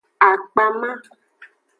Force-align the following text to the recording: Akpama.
Akpama. 0.29 0.89